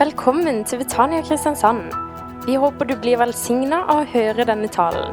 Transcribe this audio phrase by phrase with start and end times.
[0.00, 1.90] Velkommen til Betania Kristiansand.
[2.46, 5.12] Vi håper du blir velsigna av å høre denne talen.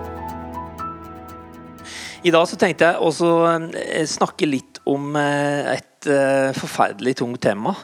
[2.23, 7.41] I dag så tenkte jeg også eh, snakke litt om eh, et eh, forferdelig tungt
[7.43, 7.75] tema.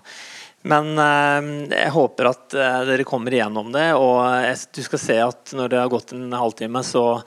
[0.64, 2.56] Men jeg håper at
[2.88, 3.90] dere kommer igjennom det.
[4.00, 4.24] Og
[4.72, 7.20] du skal se at når det har gått en halvtime, så,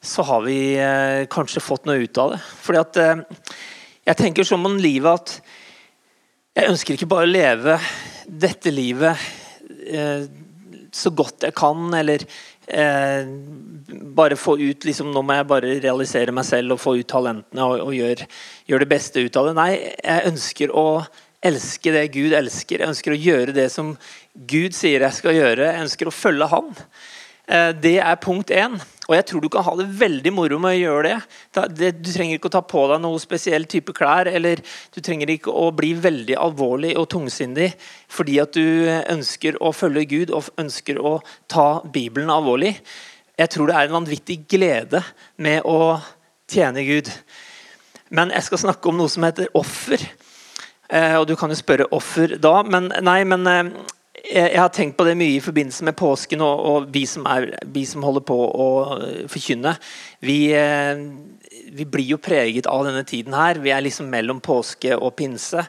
[0.00, 0.56] så har vi
[1.28, 2.40] kanskje fått noe ut av det.
[2.64, 3.02] Fordi at
[4.08, 5.36] jeg tenker sånn om livet at
[6.58, 7.78] jeg ønsker ikke bare å leve
[8.26, 9.26] dette livet
[9.86, 10.24] eh,
[10.94, 12.24] så godt jeg kan, eller
[12.66, 13.28] eh,
[14.18, 17.62] bare få ut liksom, Nå må jeg bare realisere meg selv og få ut talentene
[17.64, 18.26] og, og gjøre
[18.68, 19.54] gjør det beste ut av det.
[19.58, 19.70] Nei,
[20.02, 20.88] jeg ønsker å
[21.48, 22.82] elske det Gud elsker.
[22.82, 23.94] Jeg ønsker å gjøre det som
[24.50, 25.70] Gud sier jeg skal gjøre.
[25.70, 26.72] Jeg ønsker å følge Han.
[27.46, 28.80] Eh, det er punkt én.
[29.08, 31.12] Og jeg tror du kan ha det veldig moro med å gjøre
[31.54, 31.84] det.
[32.04, 34.60] Du trenger ikke å ta på deg noe spesiell type klær, eller
[34.92, 37.70] du trenger ikke å bli veldig alvorlig og tungsindig
[38.12, 41.18] fordi at du ønsker å følge Gud og ønsker å
[41.48, 42.74] ta Bibelen alvorlig.
[43.38, 45.00] Jeg tror det er en vanvittig glede
[45.40, 45.96] med å
[46.50, 47.08] tjene Gud.
[48.12, 50.04] Men jeg skal snakke om noe som heter offer.
[50.88, 53.72] Eh, og du kan jo spørre offer da, men nei, men eh,
[54.28, 57.48] jeg har tenkt på det mye i forbindelse med påsken, og, og vi, som er,
[57.72, 58.68] vi, som holder på å
[59.30, 59.72] forkynne.
[60.24, 61.00] Vi, eh,
[61.72, 63.62] vi, blir jo preget av denne tiden her.
[63.64, 65.64] Vi er liksom mellom påske og pinse.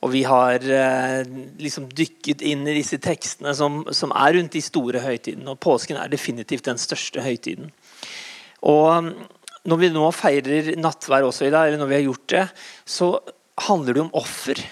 [0.00, 1.20] Og vi har eh,
[1.58, 5.52] liksom dykket inn i disse tekstene som, som er rundt de store høytidene.
[5.52, 7.72] Og påsken er definitivt den største høytiden.
[8.68, 9.12] Og
[9.68, 12.44] når vi nå feirer nattvær også i dag, eller når vi har gjort det,
[12.88, 13.12] så
[13.68, 14.62] handler det om offer.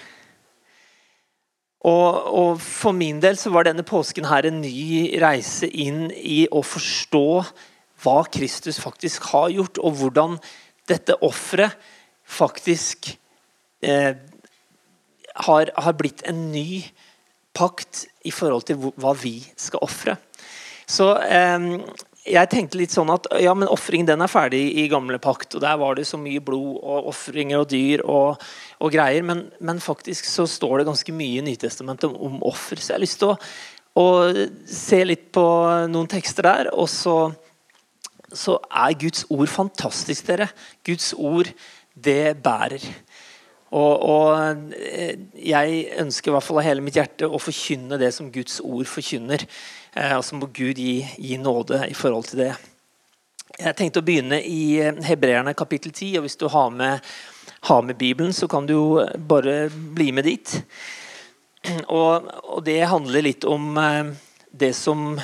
[1.87, 6.45] Og, og, For min del så var denne påsken her en ny reise inn i
[6.51, 7.27] å forstå
[8.03, 10.37] hva Kristus faktisk har gjort, og hvordan
[10.89, 11.77] dette offeret
[12.27, 13.13] faktisk
[13.81, 14.13] eh,
[15.47, 16.83] har, har, blitt en ny
[17.57, 20.17] pakt i forhold til hva vi skal ofre.
[20.87, 21.71] Så eh,
[22.27, 25.55] jeg tenkte litt sånn at ja, men ofringen den er ferdig i gamle pakt.
[25.55, 28.43] og Der var det så mye blod og ofringer og dyr og,
[28.83, 29.25] og greier.
[29.27, 32.79] Men, men, faktisk så står det ganske mye i Nytestamentet om, om offer.
[32.79, 33.37] Så jeg har lyst til å,
[33.97, 34.07] å,
[34.69, 35.47] se litt på
[35.91, 36.71] noen tekster der.
[36.75, 37.17] Og så,
[38.33, 40.49] så er Guds ord fantastisk, dere.
[40.87, 41.51] Guds ord,
[41.93, 42.83] det bærer.
[43.75, 44.71] Og, og,
[45.35, 48.87] jeg ønsker i hvert fall av hele mitt hjerte å forkynne det som Guds ord
[48.87, 49.43] forkynner.
[49.93, 52.53] Eh, og så må Gud gi, gi, nåde i forhold til det.
[53.57, 56.19] Jeg tenkte å begynne i eh, Hebreerne kapittel 10.
[56.19, 57.03] og Hvis du har med,
[57.67, 60.55] har med Bibelen, så kan du jo bare bli med dit.
[61.87, 64.13] Og, og det handler litt om eh,
[64.55, 65.17] det som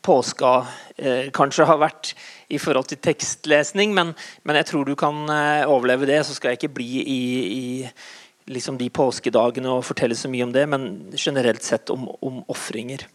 [0.00, 0.66] påska
[0.96, 2.14] eh, kanskje har vært
[2.52, 6.22] i forhold til tekstlesning, men, men, jeg tror du kan eh, overleve det.
[6.26, 7.22] Så skal jeg ikke bli i,
[7.52, 12.40] i liksom de påskedagene og fortelle så mye om det, men generelt sett om, om
[12.52, 13.06] ofringer.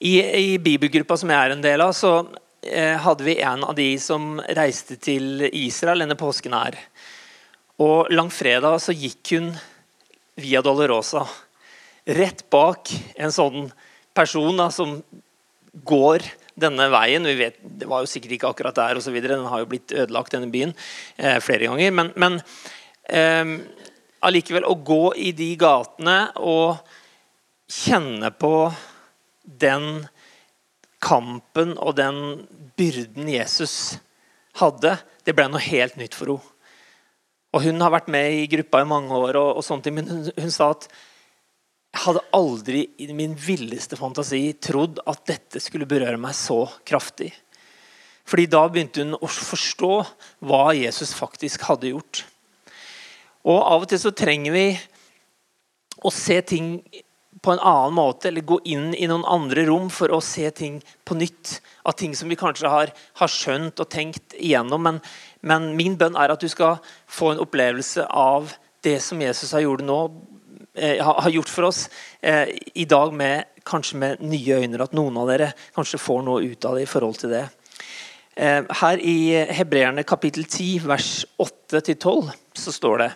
[0.00, 2.18] I, I bibelgruppa som jeg er en del av, så
[2.62, 6.78] eh, hadde vi en av de som reiste til Israel denne påsken her.
[7.82, 9.50] Og langfredag så gikk hun
[10.40, 11.26] via Dolorosa.
[12.06, 13.70] Rett bak en sånn
[14.16, 14.98] person da, som
[15.84, 16.24] går
[16.56, 17.26] denne veien.
[17.26, 20.32] Vi vet, Det var jo sikkert ikke akkurat der, og den har jo blitt ødelagt,
[20.32, 20.74] denne byen,
[21.18, 21.90] eh, flere ganger.
[21.92, 22.40] Men, men
[23.08, 23.60] eh,
[24.22, 26.78] allikevel, å gå i de gatene og
[27.68, 28.72] kjenne på
[29.44, 30.06] den
[31.02, 33.98] kampen og den byrden Jesus
[34.60, 36.52] hadde, det ble noe helt nytt for henne.
[37.54, 40.26] Og Hun har vært med i gruppa i mange år, og, og sånt, men hun,
[40.36, 40.88] hun sa at
[41.96, 47.30] jeg hadde aldri i min villeste fantasi trodd at dette skulle berøre meg så kraftig.
[48.28, 49.92] Fordi da begynte hun å forstå
[50.44, 52.20] hva Jesus faktisk hadde gjort.
[53.48, 54.66] Og Av og til så trenger vi
[56.04, 56.74] å se ting
[57.40, 60.80] på en annen måte, eller gå inn i noen andre rom for å se ting
[61.06, 61.60] på nytt.
[61.86, 64.84] Av ting som vi kanskje har, har skjønt og tenkt igjennom.
[64.84, 65.00] Men,
[65.40, 66.76] men, min bønn er at du skal
[67.06, 68.52] få en opplevelse av
[68.84, 70.00] det som Jesus har gjort, nå,
[70.76, 71.86] eh, har gjort for oss
[72.20, 74.80] eh, i dag, med, kanskje med nye øyne.
[74.82, 77.44] At noen av dere kanskje får noe ut av det i forhold til det.
[78.36, 79.18] Eh, her i
[79.56, 83.10] Hebreerne kapittel 10, vers 8-12, så står det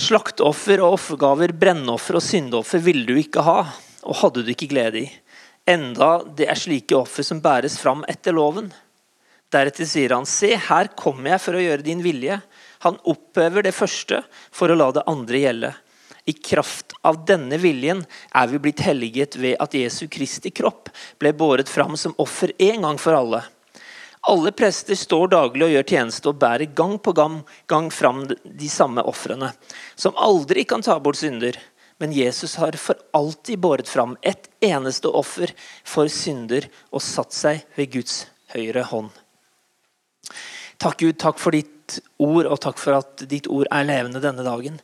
[0.00, 3.58] Slaktoffer og offergaver, brennoffer og syndoffer ville du ikke ha,
[4.06, 5.08] og hadde du ikke glede i.
[5.68, 8.70] Enda det er slike offer som bæres fram etter loven.
[9.50, 12.38] Deretter sier han, se, her kommer jeg for å gjøre din vilje.
[12.86, 15.72] Han opphever det første for å la det andre gjelde.
[16.24, 18.02] I kraft av denne viljen
[18.36, 20.90] er vi blitt helliget ved at Jesu Kristi kropp
[21.20, 23.42] ble båret fram som offer en gang for alle.
[24.28, 28.68] Alle prester står daglig og gjør tjeneste og bærer gang på gang, gang fram de
[28.68, 29.48] samme ofrene,
[29.96, 31.56] som aldri kan ta bort synder.
[32.00, 35.52] Men Jesus har for alltid båret fram et eneste offer
[35.84, 38.22] for synder og satt seg ved Guds
[38.52, 39.10] høyre hånd.
[40.80, 41.79] Takk, Gud, takk for ditt
[42.20, 44.78] ord, og takk for at ditt ord er levende denne dagen.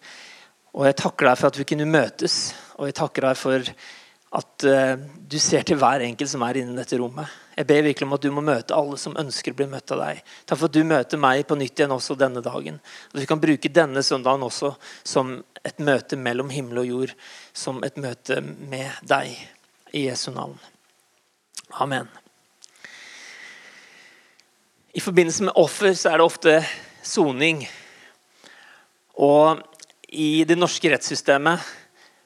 [0.76, 2.40] Og jeg takker deg for at vi kunne møtes,
[2.76, 3.70] og jeg takker deg for
[4.36, 7.30] at uh, du ser til hver enkelt som er innen dette rommet.
[7.56, 10.02] Jeg ber virkelig om at du må møte alle som ønsker å bli møtt av
[10.02, 10.18] deg.
[10.44, 12.76] Takk for at du møter meg på nytt igjen også denne dagen.
[13.14, 14.74] At vi kan bruke denne søndagen også
[15.06, 17.14] som et møte mellom himmel og jord.
[17.56, 19.32] Som et møte med deg.
[19.96, 20.58] I Jesu navn.
[21.80, 22.10] Amen.
[24.92, 26.52] I forbindelse med offer så er det ofte
[27.06, 27.64] soning.
[29.16, 29.62] Og
[30.12, 31.62] i det norske rettssystemet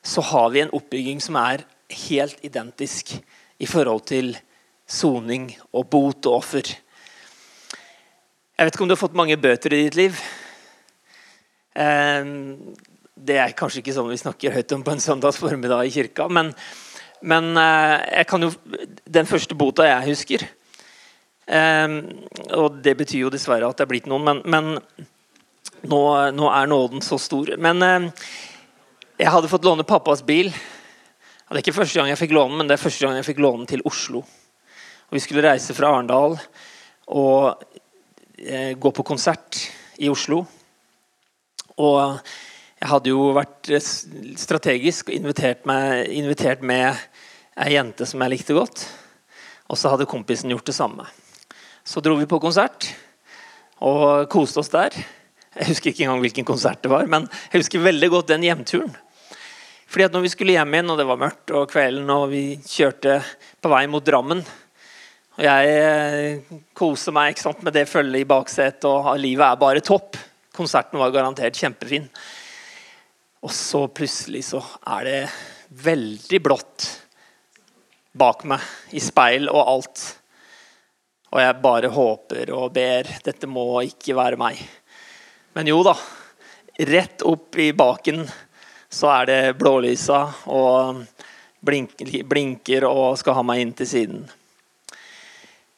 [0.03, 1.65] så har vi en oppbygging som er
[2.09, 3.13] helt identisk
[3.61, 4.33] i forhold til
[4.91, 6.71] soning og bot og offer.
[8.57, 10.17] Jeg vet ikke om du har fått mange bøter i ditt liv.
[11.81, 12.75] Ehm,
[13.17, 16.27] det er kanskje ikke sånn vi snakker høyt om på en søndags formiddag i kirka,
[16.29, 16.51] men,
[17.21, 18.51] men eh, jo
[19.05, 20.47] Den første bota jeg husker
[21.51, 25.07] Og det betyr jo dessverre at det er blitt noen, men, men
[25.83, 26.01] nå,
[26.37, 27.55] nå, er nåden så stor.
[27.59, 28.11] Men ehm,
[29.21, 30.53] jeg hadde fått låne pappas bil.
[30.53, 33.43] Det er ikke første gang jeg fikk låne men det er første gang jeg fikk
[33.43, 34.23] låne til Oslo.
[34.23, 36.37] Og vi skulle reise fra Arendal
[37.11, 37.65] og
[38.39, 39.59] eh, gå på konsert
[39.99, 40.45] i Oslo.
[41.81, 42.21] Og
[42.81, 43.83] jeg hadde jo vært eh,
[44.39, 46.95] strategisk og invitert, meg, invitert med
[47.61, 48.85] ei jente som jeg likte godt.
[49.71, 51.09] Og så hadde kompisen gjort det samme.
[51.85, 52.91] Så dro vi på konsert
[53.81, 54.95] og koste oss der.
[55.57, 58.93] Jeg husker ikke engang hvilken konsert det var, men jeg husker veldig godt den hjemturen.
[59.91, 62.45] Fordi at når vi skulle hjem igjen, og det var mørkt og kvelden, og vi
[62.63, 63.17] kjørte
[63.59, 64.45] på vei mot Drammen,
[65.41, 69.59] og jeg eh, koser meg ikke sant, med det følget i baksetet, og livet er
[69.59, 70.19] bare topp.
[70.55, 72.11] Konserten var garantert kjempefin.
[73.41, 74.61] Og så plutselig så
[74.99, 75.21] er det
[75.81, 76.89] veldig blått
[78.21, 78.61] bak meg,
[78.93, 80.05] i speil og alt.
[81.31, 84.59] Og jeg bare håper og ber dette må ikke være meg.
[85.55, 85.95] Men jo da.
[86.91, 88.25] Rett opp i baken
[88.91, 91.03] så er det blålysa og
[91.61, 94.23] blinker og skal ha meg inn til siden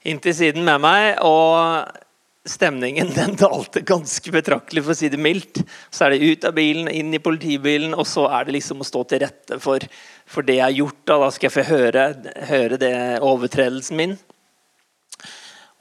[0.08, 5.20] inn til siden med meg, og stemningen den dalte ganske betraktelig, for å si det
[5.22, 5.62] mildt.
[5.90, 8.88] Så er det ut av bilen, inn i politibilen, og så er det liksom å
[8.88, 9.84] stå til rette for,
[10.26, 11.00] for det jeg har gjort.
[11.06, 12.06] Da, da skal jeg få høre,
[12.50, 14.18] høre det overtredelsen min.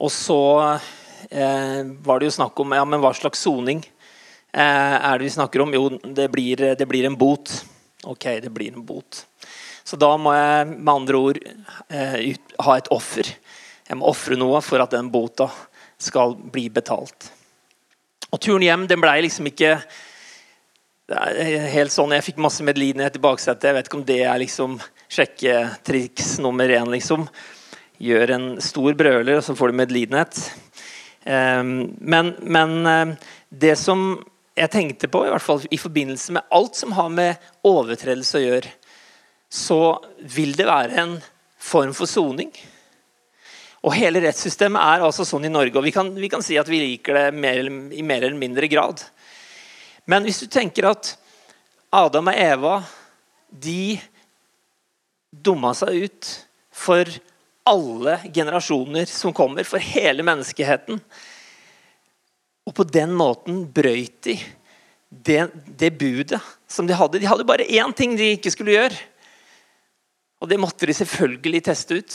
[0.02, 0.38] Og så
[1.30, 5.34] eh, var det jo snakk om ja, men hva slags soning eh, er det vi
[5.36, 5.74] snakker om.
[5.76, 7.52] Jo, det blir, det blir, en bot.
[8.10, 9.24] Ok, det blir en bot.
[9.84, 13.30] Så da må jeg med andre ord eh, ut, ha et offer.
[13.86, 15.48] Jeg må ofre noe for at den bota
[16.02, 17.30] skal bli betalt.
[18.32, 19.76] Og Turen hjem den ble liksom ikke
[21.12, 23.66] helt sånn, Jeg fikk masse medlidenhet i baksetet.
[23.68, 24.78] Jeg vet ikke om det er liksom
[25.12, 26.88] sjekketriks nummer én.
[26.88, 27.26] Liksom.
[28.02, 30.38] Gjør en stor brøler, og så får du medlidenhet.
[31.30, 33.12] Ehm, men, men eh,
[33.48, 34.16] det som
[34.58, 38.42] jeg tenkte på, i hvert fall i forbindelse med alt som har med overtredelse å
[38.42, 38.74] gjøre,
[39.52, 39.80] så
[40.34, 41.16] vil det være en
[41.62, 42.50] form for soning.
[43.82, 46.68] Og Hele rettssystemet er altså sånn i Norge, og vi kan, vi kan si at
[46.70, 49.02] vi liker det mer, i mer eller mindre grad.
[50.10, 51.14] Men hvis du tenker at
[51.92, 52.76] Adam og Eva
[53.62, 53.98] de
[55.30, 56.30] dumma seg ut
[56.72, 57.06] for
[57.68, 60.98] alle generasjoner som kommer, for hele menneskeheten.
[62.66, 64.36] Og på den måten brøyt de
[65.12, 66.40] det, det, budet
[66.70, 67.20] som de hadde.
[67.20, 68.96] De hadde bare én ting de ikke skulle gjøre.
[70.40, 72.14] Og det måtte de selvfølgelig teste ut.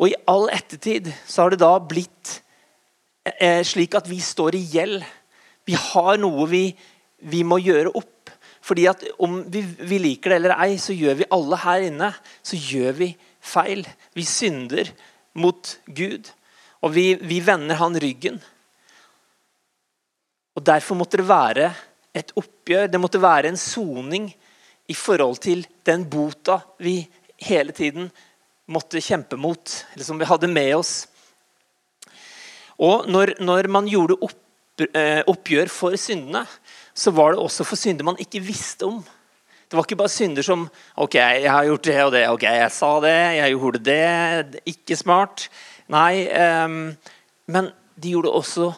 [0.00, 2.40] Og i all ettertid så har det da blitt
[3.36, 5.04] eh, slik at vi står i gjeld.
[5.68, 6.64] Vi har noe vi,
[7.28, 8.32] vi må gjøre opp.
[8.64, 12.10] Fordi at Om vi, vi, liker det eller ei, så gjør vi alle her inne
[12.44, 13.10] så gjør vi
[13.40, 13.84] feil.
[14.16, 14.90] Vi synder
[15.34, 16.30] mot Gud.
[16.80, 18.40] Og vi, vi vender han ryggen.
[20.56, 21.70] Og Derfor måtte det være
[22.16, 24.26] et oppgjør, det måtte være en soning
[24.90, 27.04] i forhold til den bota vi
[27.46, 28.08] hele tiden
[28.70, 29.62] måtte kjempe mot,
[29.94, 30.94] eller som vi hadde med oss.
[32.80, 34.36] Og når, når man gjorde opp,
[34.94, 36.44] eh, oppgjør for syndene,
[36.94, 39.00] så var det også for synder man ikke visste om.
[39.70, 40.64] Det var ikke bare synder som
[40.98, 42.24] OK, jeg har gjort det og det.
[42.28, 44.62] ok, Jeg sa det, jeg gjorde det.
[44.66, 45.44] Ikke smart.
[45.86, 46.26] Nei.
[46.26, 46.96] Um,
[47.46, 48.72] men de, også,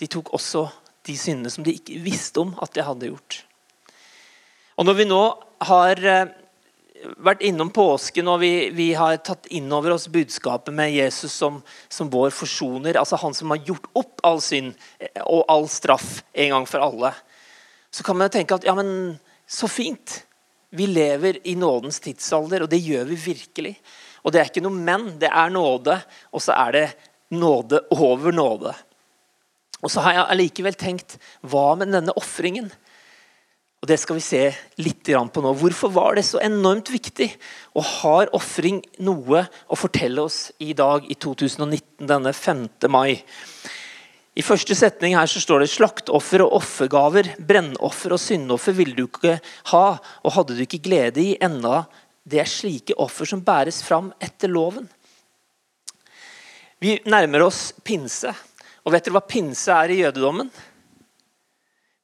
[0.00, 0.64] de tok også
[1.06, 3.44] de syndene som de ikke visste om at de hadde gjort.
[4.76, 5.20] Og når vi nå
[5.70, 6.32] har eh,
[7.22, 11.60] vært innom påsken, og vi, vi, har tatt inn over oss budskapet med Jesus som,
[11.88, 12.98] som, vår forsoner.
[12.98, 14.74] Altså han som har gjort opp all synd
[15.22, 17.14] og all straff en gang for alle.
[17.94, 20.22] Så kan man tenke at ja, men så fint.
[20.76, 23.74] Vi lever i nådens tidsalder, og det gjør vi virkelig.
[24.26, 26.00] Og det er ikke noe men, det er nåde,
[26.34, 26.86] og så er det
[27.30, 28.74] nåde over nåde.
[29.84, 32.70] Og så har jeg allikevel tenkt hva med denne ofringen?
[33.82, 34.42] Og Det skal vi se
[34.82, 35.52] litt på nå.
[35.54, 37.28] Hvorfor var det så enormt viktig?
[37.76, 42.66] Og har ofring noe å fortelle oss i dag, i 2019, denne 5.
[42.90, 43.22] mai?
[44.36, 49.06] I første setning her så står det slaktoffer og offergaver, brennoffer og syndoffer ville du
[49.06, 49.38] ikke
[49.72, 51.86] ha, og hadde du ikke glede i enda
[52.26, 54.88] det er slike offer som bæres fram etter loven.
[56.82, 58.32] Vi nærmer oss pinse.
[58.86, 60.50] Og vet dere hva pinse er i jødedommen?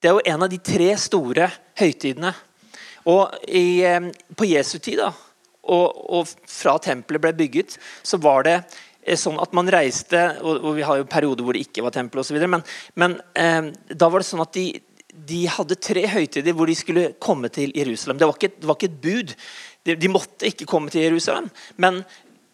[0.03, 1.49] Det er jo en av de tre store
[1.79, 2.33] høytidene.
[3.11, 5.12] Og i, eh, På Jesu tid, da,
[5.62, 8.57] og, og, fra tempelet ble bygget, så var det
[9.18, 12.38] sånn at man reiste og, Vi har jo perioder hvor det ikke var tempel osv.
[12.47, 12.62] Men,
[12.94, 14.66] men eh, da var det sånn at de,
[15.12, 18.21] de, hadde tre høytider hvor de skulle komme til Jerusalem.
[18.21, 19.35] Det var ikke, det var ikke et bud.
[19.82, 21.50] De, de, måtte ikke komme til Jerusalem.
[21.82, 22.02] Men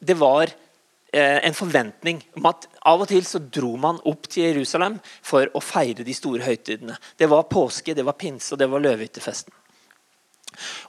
[0.00, 4.48] det var eh, en forventning om at av og til så dro man opp til
[4.48, 6.96] Jerusalem for å feire de store høytidene.
[7.20, 9.54] Det var påske, det var pinse og det var løvehyttefesten.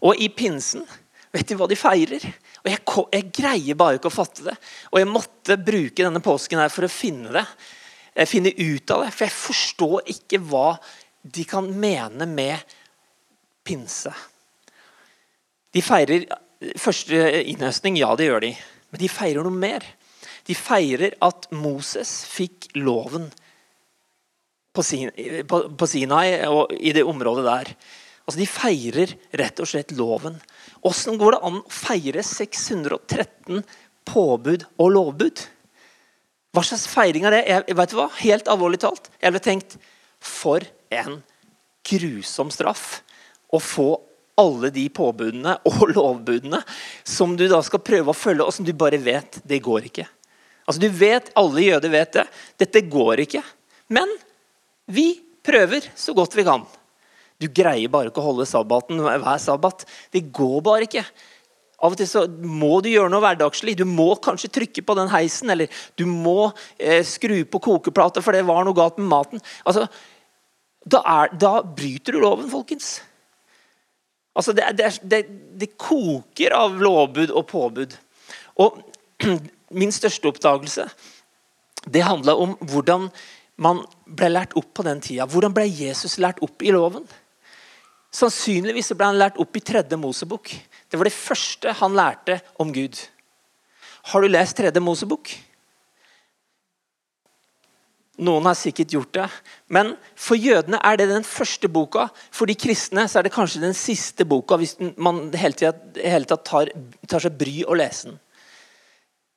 [0.08, 0.88] Og i pinsen
[1.30, 2.24] Vet du hva de feirer?
[2.60, 2.82] Og jeg,
[3.14, 4.56] jeg, greier bare ikke å fatte det.
[4.92, 7.46] Og jeg måtte bruke denne påsken her for å finne det.
[8.14, 9.14] Eh, finne ut av det.
[9.16, 10.74] For jeg forstår ikke hva
[11.24, 12.76] de kan mene med
[13.68, 14.12] pinse.
[15.76, 16.26] De feirer
[16.80, 18.54] første innhøstning, ja, det gjør de.
[18.90, 19.86] Men de feirer noe mer.
[20.50, 23.30] De feirer at Moses fikk loven
[24.74, 27.72] på, Sinai og i det området der.
[28.30, 30.36] Altså, De feirer rett og slett loven.
[30.86, 33.64] Åssen går det an å feire 613
[34.06, 35.42] påbud og lovbud?
[36.54, 37.42] Hva slags feiring er det?
[37.50, 38.06] Jeg, vet du hva?
[38.22, 39.10] Helt alvorlig talt.
[39.18, 39.76] Jeg ville tenkt
[40.22, 40.62] for
[40.94, 41.24] en
[41.90, 43.00] grusom straff
[43.50, 43.90] å få
[44.38, 46.62] alle de påbudene og lovbudene
[47.02, 50.06] som du da skal prøve å følge, og som du bare vet det går ikke.
[50.70, 52.28] Altså Du vet, Alle jøder vet det.
[52.62, 53.42] Dette går ikke.
[53.90, 54.12] Men
[54.86, 56.70] vi prøver så godt vi kan.
[57.40, 59.86] Du greier bare ikke å holde sabbaten hver sabbat.
[60.12, 61.06] Det går bare ikke.
[61.80, 63.78] Av og til så må du gjøre noe hverdagslig.
[63.80, 68.36] Du må kanskje trykke på den heisen, eller du må eh, skru på kokeplata for
[68.36, 69.44] det var noe galt med maten.
[69.64, 69.86] Altså,
[70.84, 72.98] da, er, da bryter du loven, folkens.
[74.36, 75.22] Altså, det, det, det,
[75.62, 77.96] det, koker av lovbud og påbud.
[78.60, 78.84] Og
[79.80, 80.90] min største oppdagelse
[81.88, 83.08] det handla om hvordan
[83.60, 85.28] man ble lært opp på den tida.
[85.28, 87.08] Hvordan ble Jesus lært opp i loven?
[88.10, 90.50] Sannsynligvis ble han lært opp i tredje Mosebok.
[90.90, 92.98] Det var det første han lærte om Gud.
[94.10, 95.30] Har du lest tredje Mosebok?
[98.20, 99.28] Noen har sikkert gjort det.
[99.72, 102.10] Men for jødene er det den første boka.
[102.36, 106.28] For de kristne så er det kanskje den siste boka hvis man hele, tatt, hele
[106.28, 106.74] tatt tar,
[107.08, 108.20] tar, seg bry å lese den.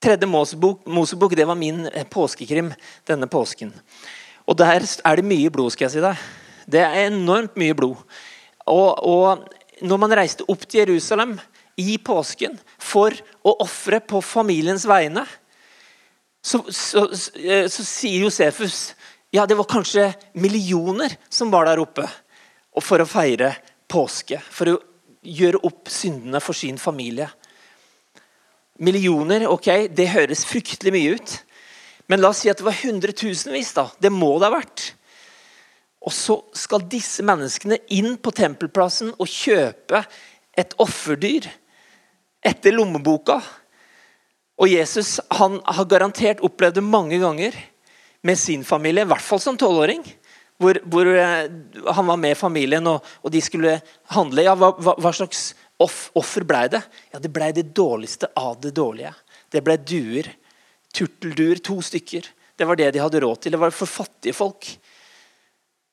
[0.03, 2.73] Tredje Mosebok, Mosebok det var min påskekrim
[3.07, 3.71] denne påsken.
[4.51, 5.71] Og Der er det mye blod.
[5.71, 6.17] skal jeg si deg.
[6.67, 8.01] Det er enormt mye blod.
[8.71, 11.37] Og, og når man reiste opp til Jerusalem
[11.81, 15.25] i påsken for å ofre på familiens vegne,
[16.43, 17.31] så, så, så,
[17.71, 18.93] så sier Josefus
[19.33, 22.05] ja, det var kanskje millioner som var der oppe
[22.85, 23.55] for å feire
[23.89, 24.37] påske.
[24.53, 24.81] For å
[25.23, 27.31] gjøre opp syndene for sin familie.
[28.83, 31.35] Millioner, ok, det høres fryktelig mye ut.
[32.11, 33.73] Men la oss si at det var hundretusenvis.
[33.79, 33.87] da.
[33.97, 34.85] Det må det ha vært.
[36.03, 40.03] Og så skal disse menneskene inn på tempelplassen og kjøpe
[40.59, 41.47] et offerdyr
[42.43, 43.39] etter lommeboka.
[44.59, 47.55] Og Jesus han har garantert opplevd det mange ganger
[48.23, 50.03] med sin familie, i hvert fall som tolvåring.
[50.63, 51.49] Hvor, hvor, eh,
[51.91, 53.81] han var med familien, og, og de skulle
[54.15, 54.45] handle.
[54.47, 56.83] Ja, hva, hva slags off, offer ble det?
[57.11, 59.11] Ja, Det ble det dårligste av det dårlige.
[59.51, 60.31] Det ble duer.
[60.95, 62.29] Turtelduer, to stykker.
[62.55, 63.57] Det var det de hadde råd til.
[63.57, 64.69] Det var for fattige folk.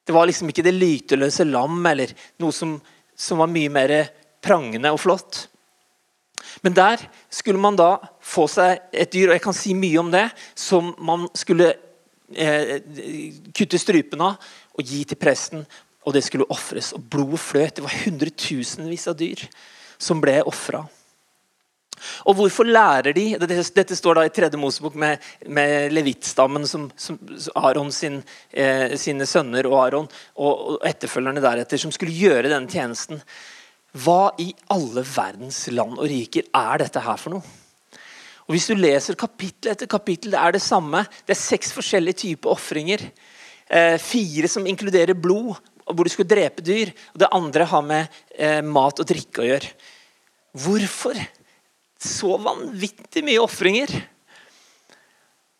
[0.10, 2.10] Det var liksom ikke det lyteløse lam eller
[2.42, 2.72] noe som,
[3.14, 3.92] som var mye mer
[4.42, 5.44] prangende og flott.
[6.66, 7.92] Men der skulle man da
[8.26, 10.24] få seg et dyr, og jeg kan si mye om det,
[10.58, 11.76] som man skulle
[12.34, 12.80] eh,
[13.54, 15.62] kutte strupen av og gi til presten.
[16.02, 16.90] Og det skulle ofres.
[16.98, 17.76] Og blodet fløt.
[17.78, 19.46] Det var hundretusenvis av dyr
[20.02, 20.88] som ble ofra.
[22.26, 27.20] Og hvorfor lærer de Dette står da i tredje Mosebok med, med levittstammen, som, som
[27.56, 32.70] Aron sin, eh, sine sønner og Aron og, og etterfølgerne deretter, som skulle gjøre denne
[32.72, 33.22] tjenesten.
[33.98, 37.58] Hva i alle verdens land og riker er dette her for noe?
[38.50, 41.04] Og Hvis du leser kapittel etter kapittel, det er det samme.
[41.26, 43.04] Det er seks forskjellige typer ofringer.
[43.70, 45.58] Eh, fire som inkluderer blod.
[45.90, 46.92] hvor du skulle drepe dyr.
[47.14, 49.70] Og det andre har med eh, mat og drikke å gjøre.
[50.54, 51.18] Hvorfor
[52.00, 53.92] så vanvittig mye ofringer?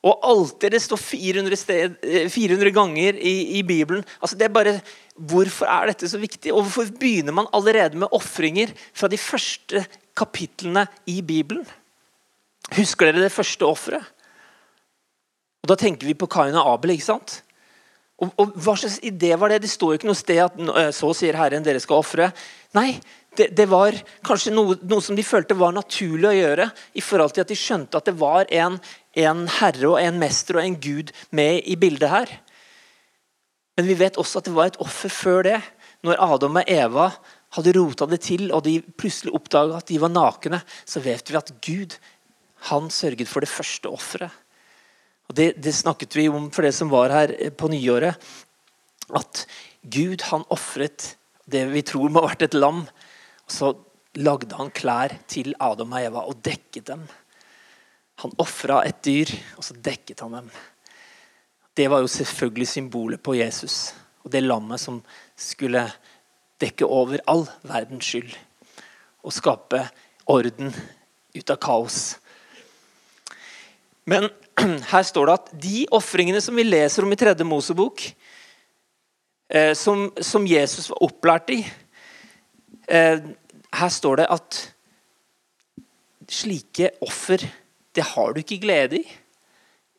[0.08, 1.96] Og alltid det står 400, sted,
[2.32, 4.06] 400 ganger i, i, Bibelen.
[4.22, 4.78] Altså det er bare,
[5.20, 6.54] Hvorfor er dette så viktig?
[6.54, 9.84] Og hvorfor begynner man allerede med ofringer fra de første
[10.16, 11.68] kapitlene i Bibelen?
[12.78, 14.08] Husker dere det første offeret?
[15.60, 16.96] Og Da tenker vi på Kain og Abel.
[16.96, 17.42] ikke sant?
[18.20, 19.62] Og, og, Hva slags idé var det?
[19.64, 22.32] Det står jo ikke noe sted at eh, så sier Herren dere skal ofre.
[22.76, 22.94] Nei,
[23.40, 23.96] det, det, var
[24.28, 26.68] kanskje noe, noe, som de følte var naturlig å gjøre,
[27.00, 28.78] i forhold til at de skjønte at det var en,
[29.16, 32.34] en herre og en mester og en gud med i bildet her.
[33.80, 35.60] Men vi vet også at det var et offer før det.
[36.04, 37.10] Når Adam og Eva
[37.56, 41.40] hadde rota det til, og de plutselig oppdaga at de var nakne, så vet vi
[41.40, 41.96] at Gud
[42.70, 44.36] han sørget for det første offeret.
[45.30, 48.18] Og det, det, snakket vi om for det som var her på nyåret.
[49.16, 49.46] At
[49.86, 51.14] Gud han ofret
[51.50, 52.84] det vi tror må ha vært et lam.
[53.50, 53.74] Så
[54.20, 57.06] lagde han klær til Adam og Eva og dekket dem.
[58.24, 60.52] Han ofra et dyr, og så dekket han dem.
[61.76, 63.94] Det var jo selvfølgelig symbolet på Jesus
[64.26, 65.00] og det lammet som
[65.40, 65.86] skulle
[66.60, 68.34] dekke over all verdens skyld
[69.24, 69.86] og skape
[70.30, 70.74] orden
[71.36, 72.18] ut av kaos.
[74.10, 74.30] Men
[74.92, 78.04] her står det at de ofringene som vi leser om i tredje Mosebok,
[79.50, 81.60] eh, som, som, Jesus var opplært i
[82.88, 83.22] eh,
[83.76, 84.60] Her står det at
[86.30, 87.44] slike offer,
[87.96, 89.06] det har du ikke glede i.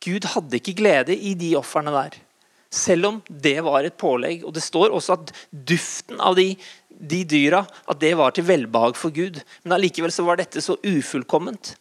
[0.01, 2.17] Gud hadde ikke glede i de ofrene der.
[2.71, 4.45] Selv om det var et pålegg.
[4.47, 6.55] Og Det står også at duften av de,
[6.89, 9.41] de dyra at det var til velbehag for Gud.
[9.63, 11.75] Men allikevel var dette så ufullkomment.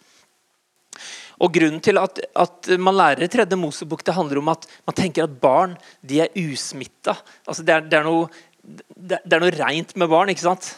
[1.41, 5.25] Og Grunnen til at, at man lærer tredje Mosebok, det handler om at man tenker
[5.25, 7.15] at barn de er usmitta.
[7.47, 8.29] Altså det, det, noe,
[8.61, 10.29] det, er noe rent med barn.
[10.29, 10.75] ikke sant?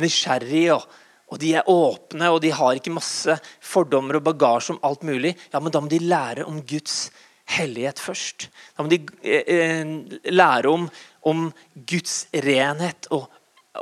[0.00, 0.88] Nysgjerrig, og,
[1.30, 5.34] og, de er åpne, og de har ikke masse fordommer og bagasje om alt mulig.
[5.52, 7.08] Ja, men da må de lære om Guds
[7.56, 8.48] hellighet først.
[8.76, 10.88] Da må de eh, eh lære om,
[11.22, 13.28] om, Guds renhet og,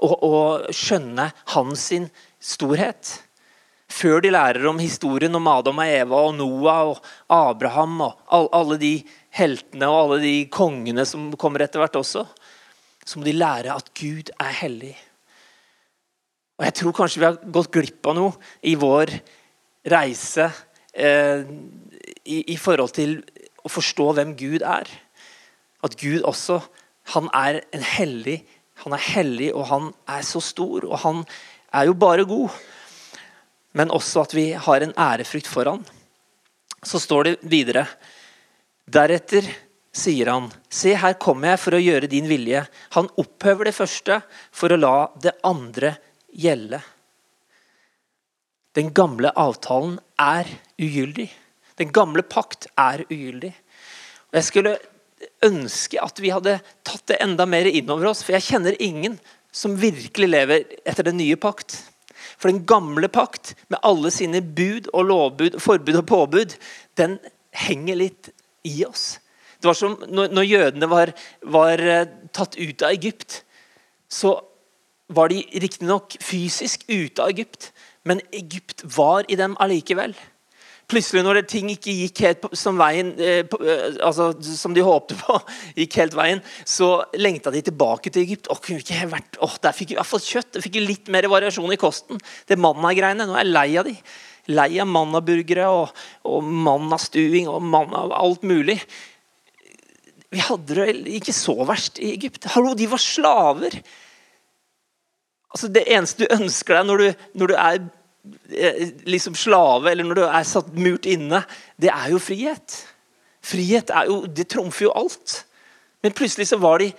[0.01, 1.91] og, og skjønne hans
[2.43, 3.19] storhet.
[3.93, 8.79] Før de lærer om historien om Adam og Eva og Noah og Abraham og alle
[8.81, 8.95] de
[9.37, 12.25] heltene og alle de kongene som kommer etter hvert også,
[13.05, 14.95] så må de lære at Gud er hellig.
[16.59, 19.15] Og Jeg tror kanskje vi har gått glipp av noe i vår
[19.93, 20.51] reise
[20.95, 21.43] eh,
[22.25, 23.17] i, i, forhold til
[23.65, 24.91] å forstå hvem Gud er.
[25.83, 26.61] At Gud også
[27.15, 28.43] han er en hellig,
[28.85, 30.87] han er hellig, og han er så stor.
[30.87, 31.25] Og han
[31.75, 32.53] er jo bare god
[33.79, 35.83] men også at vi har en ærefrykt for han.
[36.85, 37.87] Så står det videre
[38.93, 39.47] Deretter
[39.95, 42.65] sier han, se her kommer jeg for å gjøre din vilje.
[42.97, 44.19] Han opphøver det første
[44.51, 45.95] for å la det andre
[46.33, 46.81] gjelde.
[48.77, 50.49] Den gamle avtalen er
[50.81, 51.29] ugyldig.
[51.77, 53.53] Den gamle pakt er ugyldig.
[54.33, 54.79] Og Jeg skulle
[55.45, 59.19] ønske at vi hadde tatt det enda mer inn over oss, for jeg kjenner ingen
[59.53, 61.77] som virkelig lever etter den nye pakt.
[62.41, 66.57] For den gamle pakt, med alle sine bud og lovbud, forbud og påbud,
[66.99, 67.19] den
[67.53, 68.33] henger litt
[68.67, 69.19] i oss.
[69.61, 73.43] Det var som når, jødene var, var, eh, tatt ut av Egypt,
[74.11, 74.41] så
[75.15, 77.73] var de riktignok fysisk ute av Egypt,
[78.09, 80.17] men Egypt var i dem allikevel
[80.93, 85.39] plutselig når ting ikke gikk helt som, veien, eh, eh, altså, som de håpte på,
[85.81, 88.51] gikk helt veien, så lengta de tilbake til Egypt.
[88.53, 90.53] Åh, kunne ikke vært, å, Der fikk vi i hvert fall kjøtt.
[90.57, 92.21] Det fikk litt mer variasjon i kosten.
[92.49, 93.29] Det manna-greiene.
[93.29, 93.97] Nå er jeg lei av de.
[94.53, 98.81] Lei av mannaburgere og, og mannastuing og manna alt mulig.
[100.33, 102.49] Vi hadde det ikke så verst i Egypt.
[102.55, 103.83] Hallo, de var slaver!
[105.53, 107.83] Altså, det eneste du ønsker deg når du, når du er
[108.49, 111.41] Eh, liksom slave, eller når du er satt murt inne,
[111.81, 112.77] det er jo frihet.
[113.43, 115.41] Frihet er jo, det trumfer jo alt.
[116.03, 116.93] Men plutselig så var de,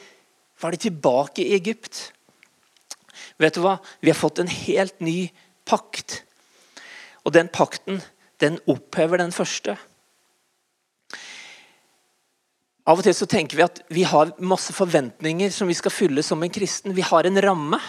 [0.59, 2.09] var de tilbake i Egypt.
[3.39, 3.77] Vet du hva?
[4.03, 5.31] Vi har fått en helt ny
[5.67, 6.21] pakt.
[7.23, 8.01] Og den pakten,
[8.43, 9.77] den opphever den første.
[12.83, 16.23] Av og til så tenker vi at vi har masse forventninger som vi skal fylle
[16.25, 16.91] som en kristen.
[16.91, 17.79] Vi har en ramme.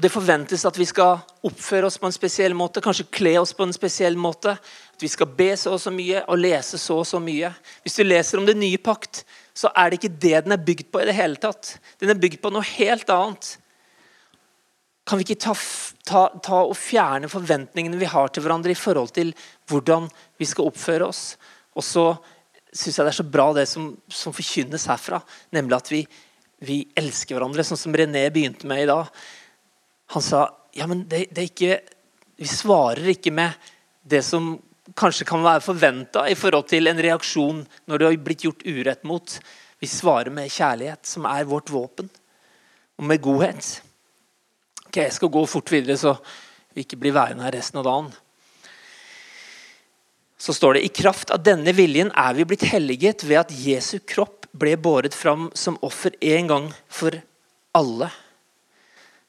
[0.00, 3.50] Og Det forventes at vi skal oppføre oss på en spesiell måte, kanskje kle oss
[3.52, 4.54] på en spesiell måte.
[4.56, 7.50] At vi skal be så og så mye og lese så og så mye.
[7.84, 10.88] Hvis du leser om den nye pakt, så er det ikke det den er bygd
[10.88, 11.02] på.
[11.02, 11.74] i det hele tatt.
[12.00, 13.50] Den er bygd på noe helt annet.
[15.04, 15.52] Kan vi ikke ta,
[16.08, 19.34] ta, ta og fjerne forventningene vi har til hverandre i forhold til
[19.68, 20.08] hvordan
[20.40, 21.36] vi skal oppføre oss?
[21.76, 22.06] Og så
[22.72, 25.20] syns jeg det er så bra det som, som forkynnes herfra,
[25.52, 26.02] nemlig at vi
[26.60, 29.08] vi elsker hverandre, sånn som René begynte med i dag.
[30.14, 31.80] Han sa ja, men det, det ikke,
[32.38, 33.54] vi svarer ikke med
[34.02, 34.56] det som
[34.98, 39.04] kanskje kan være forventa i forhold til en reaksjon når det har blitt gjort urett
[39.06, 39.36] mot.
[39.80, 42.10] Vi svarer med kjærlighet, som er vårt våpen,
[42.98, 43.80] og med godhet.
[44.88, 46.16] Ok, Jeg skal gå fort videre, så
[46.74, 48.10] vi ikke blir værende her resten av dagen.
[50.40, 53.98] Så står det i kraft av denne viljen er vi blitt helliget ved at Jesu
[54.00, 57.14] kropp ble båret fram som offer en gang for
[57.76, 58.08] alle.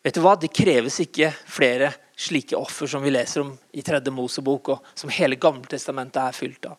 [0.01, 0.35] Vet du hva?
[0.39, 5.13] Det kreves ikke flere slike offer som vi leser om i tredje Mosebok, og som
[5.13, 6.77] hele Gammeltestamentet er fylt av.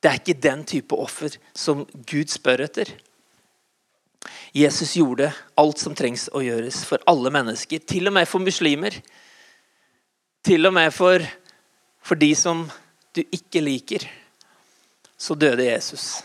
[0.00, 2.92] Det er ikke den type offer som Gud spør etter.
[4.56, 8.96] Jesus gjorde alt som trengs å gjøres for alle mennesker, til og med for muslimer.
[10.46, 11.22] Til og med for,
[12.00, 12.64] for de som
[13.14, 14.06] du ikke liker.
[15.20, 16.22] Så døde Jesus.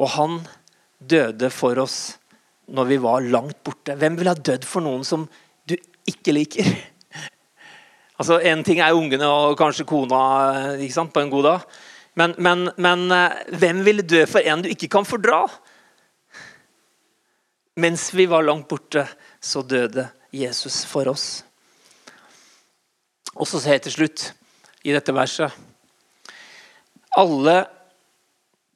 [0.00, 0.40] Og han
[0.98, 2.16] døde for oss
[2.66, 3.96] når vi var langt borte.
[3.98, 5.26] Hvem ville ha dødd for noen som
[5.68, 5.76] du
[6.08, 6.72] ikke liker?
[8.20, 10.18] Altså, Én ting er ungene og kanskje kona
[10.76, 11.62] ikke sant, på en god dag.
[12.14, 15.40] Men, men, men eh, hvem ville dø for en du ikke kan fordra?
[17.82, 19.08] Mens vi var langt borte,
[19.40, 21.42] så døde Jesus for oss.
[23.34, 24.26] Og så ser jeg til slutt
[24.84, 25.54] i dette verset
[27.16, 27.56] Alle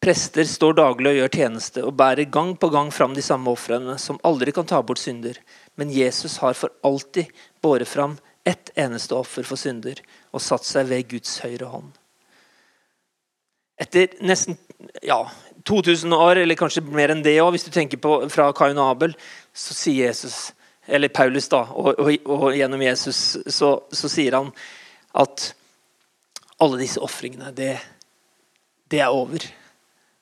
[0.06, 3.96] prester står daglig og gjør tjeneste og bærer gang på gang fram de samme ofrene,
[3.98, 5.40] som aldri kan ta bort synder.
[5.74, 7.32] Men Jesus har for alltid
[7.64, 8.14] båret fram
[8.46, 9.98] ett eneste offer for synder
[10.30, 11.90] og satt seg ved Guds høyre hånd.
[13.82, 14.54] Etter nesten
[15.02, 15.24] ja,
[15.66, 18.94] 2000 år, eller kanskje mer enn det òg, hvis du tenker på fra Kain og
[18.94, 19.18] Abel,
[19.50, 20.52] så sier Jesus
[20.86, 23.18] eller Paulus, da, og, og, og gjennom Jesus,
[23.50, 24.52] så, så, sier han
[25.18, 25.50] at
[26.62, 27.72] alle disse ofringene, det,
[28.86, 29.42] det er over.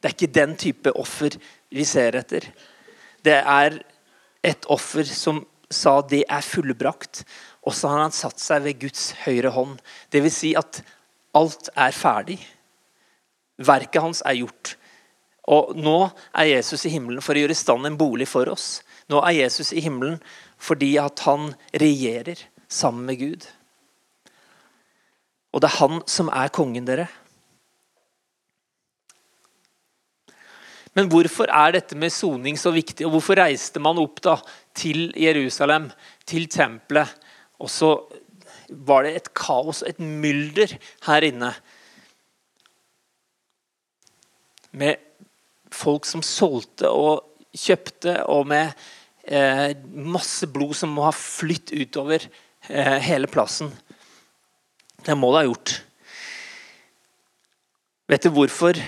[0.05, 1.33] Det er ikke den type offer
[1.73, 2.45] vi ser etter.
[3.25, 3.79] Det er
[4.45, 5.39] et offer som
[5.73, 7.23] sa det er fullbrakt.
[7.65, 9.79] Og så har han satt seg ved Guds høyre hånd.
[10.13, 10.83] Det vil Si at
[11.33, 12.37] alt er ferdig.
[13.57, 14.75] Verket hans er gjort.
[15.49, 15.97] Og nå
[16.37, 18.83] er Jesus i himmelen for å gjøre i stand en bolig for oss.
[19.09, 20.21] Nå er Jesus i himmelen
[20.61, 23.49] fordi at han regjerer sammen med Gud.
[25.57, 27.09] Og det er han som er kongen, dere.
[30.95, 34.37] Men hvorfor er dette med soning så viktig, og hvorfor reiste man opp da
[34.79, 35.89] til Jerusalem,
[36.27, 37.11] til tempelet?
[37.59, 37.91] Og så
[38.71, 40.77] var det et kaos, et mylder
[41.09, 41.51] her inne.
[44.75, 45.03] Med
[45.75, 48.71] folk som solgte og kjøpte, og med
[49.27, 52.23] eh, masse blod som må ha flytt utover
[52.71, 53.73] eh, hele plassen.
[55.05, 55.75] Det må det ha gjort.
[58.11, 58.79] Vet du hvorfor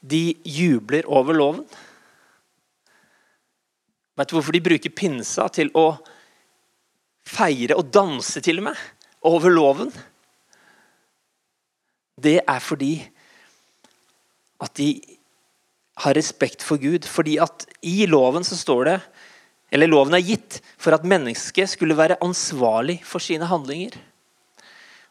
[0.00, 1.64] de jubler over loven?
[4.18, 5.92] Vet du hvorfor de bruker pinsa til å
[7.28, 8.86] feire og danse til og med
[9.28, 9.92] over loven?
[12.18, 12.96] Det er fordi
[14.58, 14.90] at de
[16.02, 17.06] har respekt for Gud.
[17.06, 18.98] Fordi at i loven så står det
[19.68, 23.92] eller loven er gitt for at mennesket skulle være ansvarlig for sine handlinger.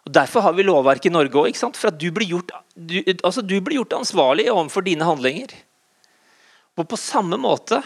[0.07, 1.57] Og Derfor har vi lovverk i Norge òg.
[1.75, 5.51] For at du blir, gjort, du, altså du blir gjort ansvarlig overfor dine handlinger.
[6.79, 7.81] Og På samme måte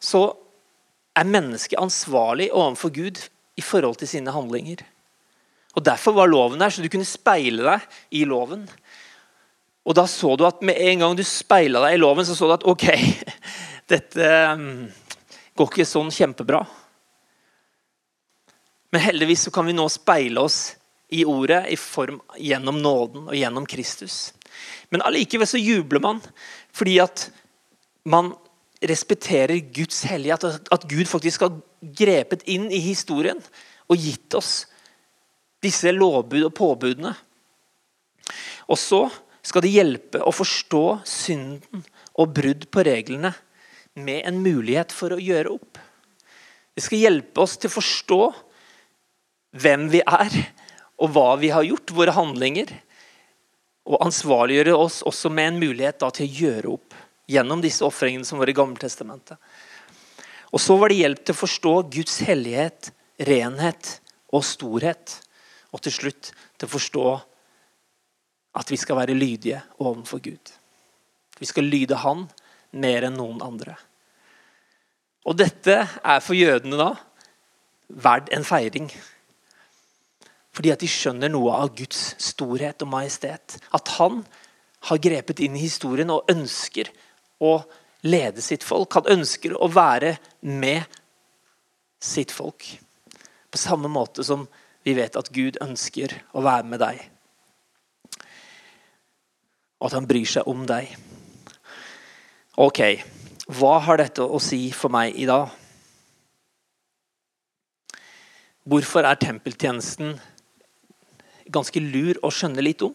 [0.00, 0.30] så
[1.16, 3.20] er mennesket ansvarlig overfor Gud
[3.56, 4.80] i forhold til sine handlinger.
[5.76, 8.64] Og Derfor var loven der, så du kunne speile deg i loven.
[9.84, 12.48] Og da så du at Med en gang du speila deg i loven, så så
[12.48, 12.88] du at ok,
[13.92, 14.32] dette
[15.56, 16.64] går ikke sånn kjempebra.
[18.92, 20.75] Men heldigvis så kan vi nå speile oss
[21.08, 24.32] i ordet i form gjennom nåden og gjennom Kristus.
[24.90, 26.22] Men allikevel så jubler man
[26.74, 27.28] fordi at
[28.06, 28.32] man
[28.82, 30.34] respekterer Guds hellige.
[30.34, 33.40] At, at Gud faktisk har grepet inn i historien
[33.86, 34.66] og gitt oss
[35.64, 37.14] disse lovbud og påbudene.
[38.66, 39.06] Og så
[39.46, 41.84] skal det hjelpe å forstå synden
[42.18, 43.32] og brudd på reglene
[43.96, 45.78] med en mulighet for å gjøre opp.
[46.76, 48.20] Det skal hjelpe oss til å forstå
[49.56, 50.34] hvem vi er,
[50.96, 52.70] og hva vi har gjort, våre handlinger.
[53.86, 56.96] Og ansvarliggjøre oss også med en mulighet da, til å gjøre opp
[57.30, 59.38] gjennom disse ofringene som var i Gammeltestamentet.
[60.54, 62.90] Og så var det hjelp til å forstå Guds hellighet,
[63.28, 63.96] renhet
[64.32, 65.18] og storhet.
[65.74, 67.06] Og til slutt til å forstå
[68.56, 70.52] at vi skal være lydige overfor Gud.
[71.36, 72.24] Vi skal lyde Han
[72.76, 73.76] mer enn noen andre.
[75.26, 76.92] Og dette er for jødene da
[77.88, 78.88] verdt en feiring.
[80.56, 83.58] Fordi at de skjønner noe av Guds storhet og majestet.
[83.76, 84.22] At han
[84.88, 86.88] har grepet inn i historien og ønsker
[87.44, 87.58] å
[88.06, 88.96] lede sitt folk.
[88.96, 90.86] Han ønsker å være med
[92.00, 92.64] sitt folk.
[93.52, 94.46] På samme måte som
[94.86, 97.02] vi vet at Gud ønsker å være med deg.
[99.76, 100.92] Og at han bryr seg om deg.
[102.56, 102.80] Ok,
[103.58, 105.50] hva har dette å si for meg i dag?
[108.66, 110.16] Hvorfor er tempeltjenesten
[111.52, 112.94] ganske lur å skjønne litt om?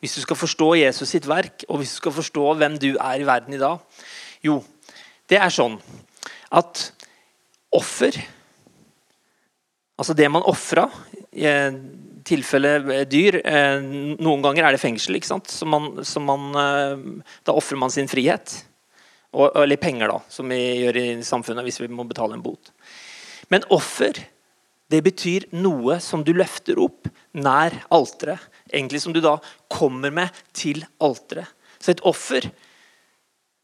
[0.00, 3.20] Hvis du skal forstå Jesus sitt verk, og hvis du skal forstå hvem du er
[3.20, 3.82] i verden i dag
[4.44, 4.62] Jo,
[5.28, 5.76] det er sånn
[6.56, 6.86] at
[7.76, 8.16] offer
[10.00, 10.86] Altså det man ofra,
[11.36, 11.44] i
[12.24, 15.52] tilfelle dyr eh, Noen ganger er det fengsel, ikke sant?
[15.52, 18.54] Så man, så man, eh, da ofrer man sin frihet.
[19.30, 22.72] Eller penger, da, som vi gjør i samfunnet hvis vi må betale en bot.
[23.52, 24.18] Men offer
[24.90, 28.42] det betyr noe som du løfter opp nær alteret.
[28.72, 29.36] Egentlig som du da
[29.70, 31.46] kommer med til alteret.
[31.80, 32.48] Så et offer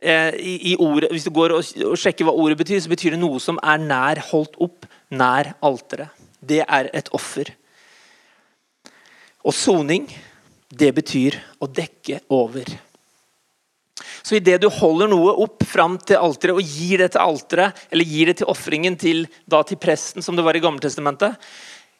[0.00, 3.16] eh, i, i, ordet, Hvis du går og, og, sjekker hva ordet betyr, så betyr
[3.16, 6.14] det noe som er nær holdt opp nær alteret.
[6.40, 7.50] Det er et offer.
[9.46, 10.06] Og soning,
[10.70, 12.70] det betyr å dekke over.
[13.96, 18.10] Så idet du holder noe opp fram til alteret og gir det til alteret, eller
[18.10, 21.38] gir det til ofringen til, til presten, som det var i Gammeltestamentet,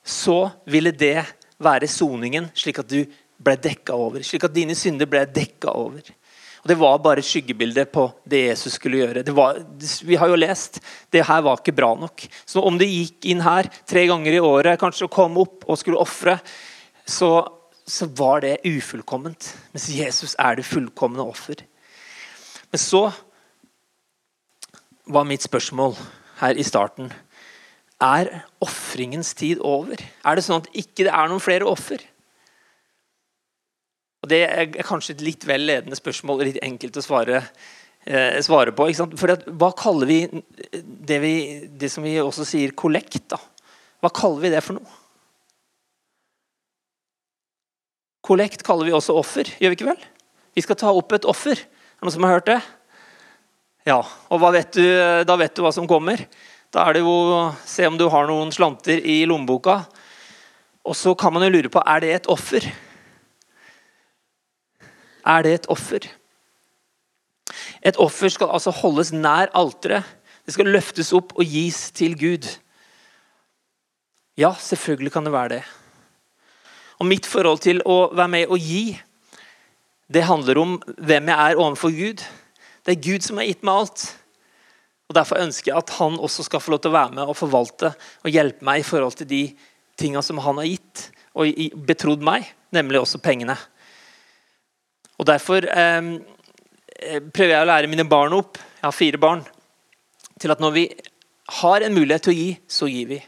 [0.07, 1.23] så ville det
[1.63, 3.01] være soningen, slik at du
[3.43, 4.23] ble dekka over.
[4.25, 6.05] Slik at dine synder ble dekka over.
[6.67, 9.23] Og Det var bare et skyggebilde på det Jesus skulle gjøre.
[9.31, 9.61] Var,
[10.03, 10.81] vi har jo lest
[11.15, 12.25] det her var ikke bra nok.
[12.43, 15.79] Så om du gikk inn her tre ganger i året kanskje og kom opp og
[15.79, 16.41] skulle ofre,
[17.07, 17.47] så,
[17.87, 19.53] så var det ufullkomment.
[19.77, 21.63] Mens Jesus er det fullkomne offer.
[22.77, 23.07] Men så
[25.09, 25.95] var mitt spørsmål
[26.43, 27.07] her i starten
[28.05, 28.29] Er
[28.61, 29.97] ofringens tid over?
[29.97, 32.03] Er det sånn at ikke det er noen flere offer?
[34.21, 37.41] Og Det er kanskje et litt vel ledende spørsmål, litt enkelt å svare,
[38.05, 38.91] eh, svare på.
[39.17, 41.33] For Hva kaller vi det, vi
[41.81, 43.31] det, som vi også sier kollekt?
[43.33, 43.39] da?
[44.05, 45.01] Hva kaller vi det for noe?
[48.21, 50.05] Kollekt kaller vi også offer, gjør vi ikke vel?
[50.55, 51.65] Vi skal ta opp et offer.
[51.97, 52.59] Er det noen som har hørt det?
[53.89, 54.85] Ja, og vet du,
[55.25, 56.21] Da vet du hva som kommer.
[56.69, 59.79] Da er det jo å se om du har noen slanter i lommeboka.
[60.85, 62.67] Og så kan man jo lure på er det et offer.
[65.25, 66.05] Er det et offer?
[67.81, 70.05] Et offer skal altså holdes nær alteret.
[70.45, 72.45] Det skal løftes opp og gis til Gud.
[74.37, 75.65] Ja, selvfølgelig kan det være det.
[77.01, 78.99] Og mitt forhold til å være med og gi
[80.13, 82.23] det handler om hvem jeg er overfor Gud.
[82.87, 84.05] Det er Gud som har gitt meg alt.
[85.07, 87.39] Og Derfor ønsker jeg at han også skal få lov til å være med og
[87.39, 87.93] forvalte
[88.23, 89.43] og hjelpe meg i forhold til de
[89.99, 93.57] tinga som han har gitt og betrodd meg, nemlig også pengene.
[95.21, 96.11] Og Derfor eh,
[97.33, 99.45] prøver jeg å lære mine barn opp, jeg har fire barn,
[100.41, 100.87] til at når vi
[101.61, 103.21] har en mulighet til å gi, så gir vi.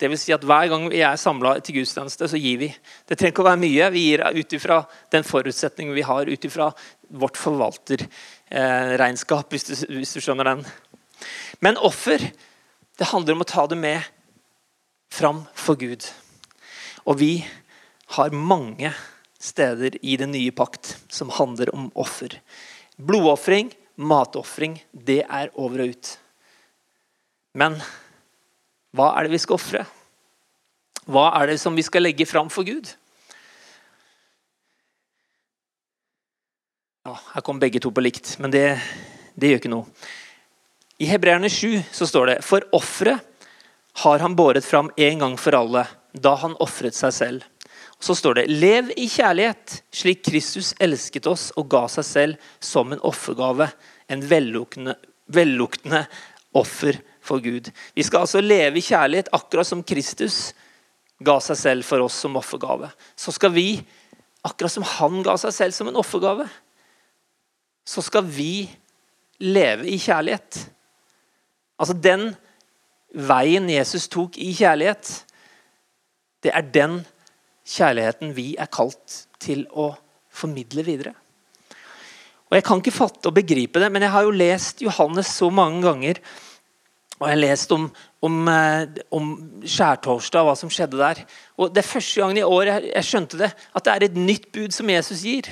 [0.00, 2.70] Det vil si at Hver gang vi er samla til gudstjeneste, så gir vi.
[3.06, 3.92] Det trenger ikke å være mye.
[3.94, 4.76] Vi gir ut ifra
[5.14, 6.66] den forutsetningen vi har, ut ifra
[7.14, 10.60] vårt forvalterregnskap, hvis, hvis, du skjønner den.
[11.62, 12.18] Men offer
[12.98, 14.00] det handler om å ta det med
[15.14, 16.02] fram for Gud.
[17.06, 17.46] Og vi
[18.18, 18.90] har mange
[19.38, 22.40] steder i den nye pakt som handler om offer.
[22.96, 26.18] Blodofring, matofring, det er over og ut.
[27.54, 27.82] Men
[28.94, 29.82] hva er det vi skal ofre?
[31.10, 32.86] Hva er det som vi skal legge fram for Gud?
[37.04, 38.78] Ja, Her kom begge to på likt, men det,
[39.36, 40.06] det gjør ikke noe.
[41.02, 43.26] I Hebreerne 7 så står det For offeret
[44.04, 47.42] har han båret fram en gang for alle, da han ofret seg selv.
[47.98, 52.94] Så står det Lev i kjærlighet, slik Kristus elsket oss og ga seg selv som
[52.94, 53.68] en offergave,
[54.06, 54.96] en velluktende,
[55.34, 56.04] velluktende
[56.54, 57.70] offer for Gud.
[57.96, 60.52] Vi skal altså leve i kjærlighet, akkurat som Kristus
[61.24, 62.90] ga seg selv for oss som offergave.
[63.16, 63.68] Så skal vi,
[64.44, 66.46] akkurat som han ga seg selv som en offergave,
[67.84, 68.66] så skal vi
[69.44, 70.60] leve i kjærlighet.
[71.80, 72.30] Altså den
[73.14, 75.10] veien Jesus tok i kjærlighet,
[76.44, 77.02] det er den
[77.64, 79.94] kjærligheten vi er kalt til å
[80.34, 81.14] formidle videre.
[82.50, 85.48] Og Jeg kan ikke fatte og begripe det, men jeg har jo lest Johannes så
[85.50, 86.20] mange ganger
[87.20, 87.84] og Jeg leste om,
[88.26, 89.28] om, eh, om
[89.62, 91.22] skjærtorsdag, hva som skjedde der.
[91.56, 94.16] Og Det er første gangen i år jeg, jeg skjønte det, at det er et
[94.18, 95.48] nytt bud som Jesus gir.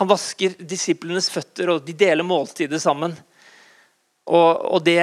[0.00, 3.14] Han vasker disiplenes føtter, og de deler måltidet sammen.
[4.30, 4.98] Og, og det,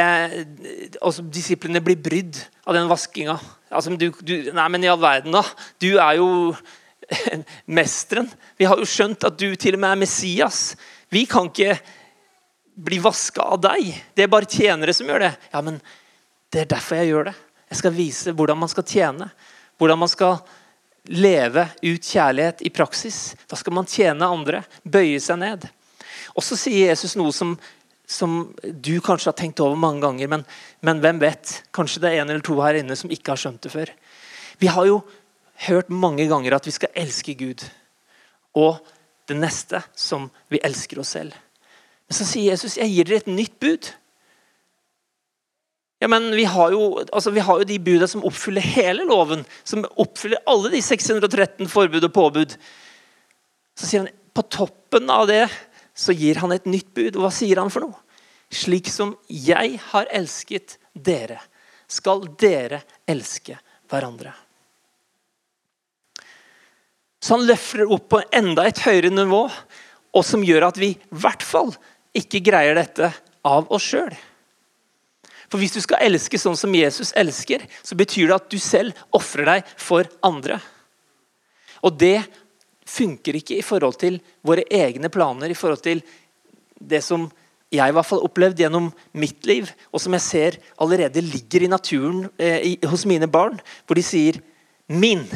[1.01, 3.37] også Disiplene blir brydd av den vaskinga.
[3.71, 5.43] Altså, du, du, nei, men i all verden, da.
[5.81, 6.29] Du er jo
[7.79, 8.29] mesteren.
[8.59, 10.61] Vi har jo skjønt at du til og med er Messias.
[11.13, 11.77] Vi kan ikke
[12.77, 13.89] bli vaska av deg.
[14.13, 15.33] Det er bare tjenere som gjør det.
[15.51, 15.79] Ja, men
[16.53, 17.35] det er derfor jeg gjør det.
[17.67, 19.29] Jeg skal vise hvordan man skal tjene.
[19.81, 20.37] Hvordan man skal
[21.07, 23.35] leve ut kjærlighet i praksis.
[23.49, 25.67] Da skal man tjene andre, bøye seg ned.
[26.35, 27.55] Og så sier Jesus noe som,
[28.05, 30.43] som du kanskje har tenkt over mange ganger, men,
[30.85, 31.61] men, hvem vet?
[31.75, 33.93] Kanskje det er en eller to her inne som ikke har skjønt det før.
[34.61, 35.01] Vi har jo
[35.67, 37.65] hørt mange ganger at vi skal elske Gud
[38.57, 38.77] og
[39.27, 41.33] det neste som vi elsker oss selv.
[42.07, 43.89] Men så sier Jesus jeg gir dere et nytt bud.
[45.99, 49.43] Ja, men vi har, jo, altså, vi har jo de budene som oppfyller hele loven.
[49.65, 52.57] Som oppfyller alle de 613 forbud og påbud.
[53.77, 55.47] Så sier han på toppen av det
[55.97, 57.15] så gir han et nytt bud.
[57.15, 57.97] Og hva sier han for noe?
[58.53, 61.39] Slik som jeg har elsket dere,
[61.89, 63.57] skal dere elske
[63.89, 64.31] hverandre.
[67.23, 69.47] Så han løfter opp på enda et høyere nivå,
[70.15, 71.73] og som gjør at vi i hvert fall
[72.17, 73.11] ikke greier dette
[73.47, 74.13] av oss sjøl.
[75.47, 78.97] For hvis du skal elske sånn som Jesus elsker, så betyr det at du selv
[79.15, 80.59] ofrer deg for andre.
[81.85, 82.19] Og det
[82.87, 86.01] funker ikke i forhold til våre egne planer, i forhold til
[86.79, 87.27] det som
[87.73, 88.87] jeg i hvert fall opplevd gjennom
[89.19, 93.59] mitt liv, og som jeg ser allerede ligger i naturen eh, i, hos mine barn,
[93.85, 94.39] hvor de sier
[94.87, 95.27] 'min'.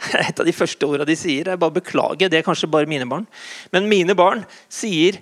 [0.28, 1.48] Et av de første ordene de sier.
[1.50, 3.26] Jeg bare beklager, det er kanskje bare mine barn.
[3.72, 5.18] Men mine barn sier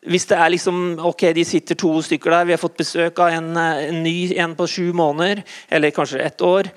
[0.00, 3.34] hvis det er liksom, ok, de sitter to stykker der, vi har fått besøk av
[3.36, 6.70] en, eh, en ny en på sju måneder, eller kanskje ett år,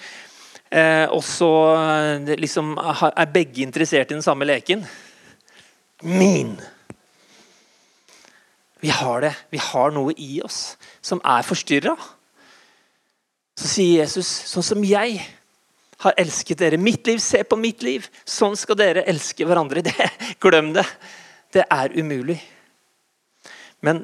[0.71, 4.85] eh, og så eh, liksom, er begge interessert i den samme leken
[6.03, 6.57] Min!
[8.83, 9.31] Vi har det.
[9.49, 11.93] Vi har noe i oss som er forstyrra.
[13.55, 15.21] Så sier Jesus, sånn som jeg
[16.03, 16.75] har elsket dere.
[16.75, 18.03] Mitt liv, se på mitt liv.
[18.27, 19.79] Sånn skal dere elske hverandre.
[19.87, 20.09] Det,
[20.43, 20.83] glem det.
[21.55, 22.41] Det er umulig.
[23.83, 24.03] Men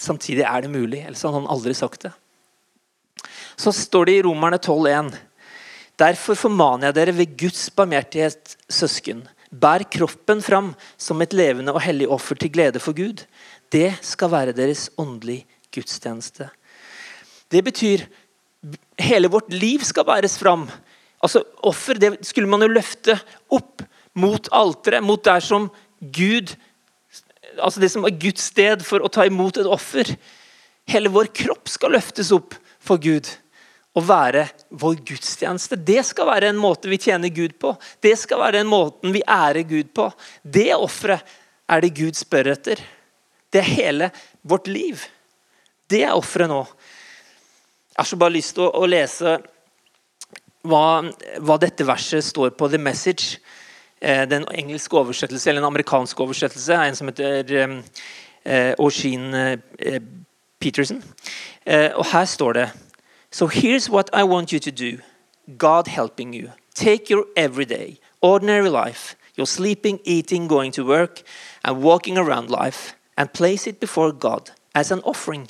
[0.00, 2.14] samtidig er det mulig, ellers hadde han aldri sagt det.
[3.60, 5.12] Så står det i Romerne 12,1.:
[6.00, 11.82] Derfor formaner jeg dere ved Guds barmhjertighet, søsken, bær kroppen fram som et levende og
[11.84, 13.26] hellig offer til glede for Gud.
[13.72, 16.48] Det skal være deres åndelige gudstjeneste.
[17.50, 18.06] Det betyr
[19.00, 20.68] hele vårt liv skal bæres fram.
[21.22, 23.18] Altså Offer det skulle man jo løfte
[23.52, 23.82] opp
[24.14, 25.68] mot alteret, mot der som
[26.00, 26.54] Gud
[27.58, 30.08] altså det som er Guds sted for å ta imot et offer.
[30.90, 33.28] Hele vår kropp skal løftes opp for Gud
[33.98, 34.44] og være
[34.78, 35.76] vår gudstjeneste.
[35.76, 37.74] Det skal være en måte vi tjener Gud på.
[38.02, 40.06] Det skal være en måten vi ærer Gud på.
[40.42, 41.26] Det offeret
[41.70, 42.80] er det Gud spør etter.
[43.50, 44.10] Det er hele
[44.46, 45.02] vårt liv.
[45.90, 46.62] Det er offeret nå.
[47.90, 49.38] Jeg har så bare lyst til å, å lese
[50.70, 50.84] hva,
[51.40, 53.40] hva, dette verset står på The Message.
[54.00, 57.82] Eh, den engelske oversettelse, eller en amerikansk oversettelse er en som heter
[58.44, 60.00] eh, Oshin eh,
[60.60, 61.04] Peterson.
[61.94, 62.70] Og her står det
[63.32, 64.98] So here's what I want you to do.
[65.58, 66.50] God helping you.
[66.74, 71.22] Take your everyday, ordinary life, your sleeping, eating, going to work,
[71.64, 75.48] and walking around life, and place it before God as an offering.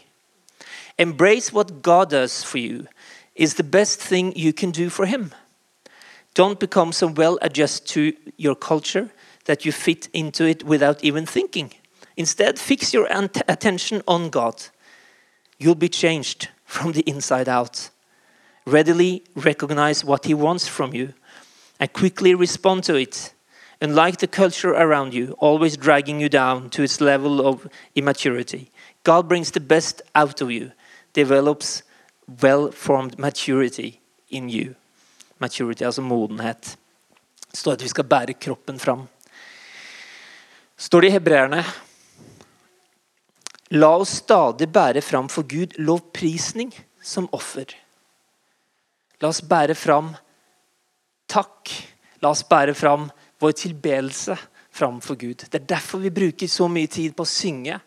[0.99, 2.87] Embrace what God does for you
[3.35, 5.33] is the best thing you can do for Him.
[6.35, 9.11] Don't become so well adjusted to your culture
[9.47, 11.73] that you fit into it without even thinking.
[12.17, 13.09] Instead, fix your
[13.49, 14.63] attention on God.
[15.59, 17.91] You'll be changed from the inside out.
[18.67, 21.15] Readily recognize what He wants from you
[21.81, 23.33] and quickly respond to it.
[23.81, 28.71] Unlike the culture around you, always dragging you down to its level of immaturity,
[29.03, 30.73] God brings the best out of you,
[31.15, 31.83] develops
[32.43, 34.77] well formed maturity in you.
[35.41, 36.77] Maturity, altså modenhet.
[37.51, 39.09] Det står at vi skal bære kroppen fram.
[40.77, 41.65] står det i hebreerne
[43.71, 46.73] La oss stadig bære fram for Gud lovprisning
[47.03, 47.71] som offer.
[49.21, 50.17] La oss bære fram
[51.31, 51.71] takk.
[52.23, 54.37] La oss bære fram vår tilbedelse
[54.75, 55.47] framfor Gud.
[55.51, 57.79] Det er derfor vi bruker så mye tid på å synge